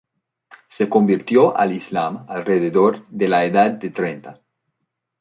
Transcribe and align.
Se 0.67 0.89
convirtió 0.89 1.55
al 1.55 1.73
Islam 1.73 2.25
alrededor 2.27 3.07
de 3.09 3.27
la 3.27 3.45
edad 3.45 3.69
de 3.69 3.91
treinta. 3.91 4.41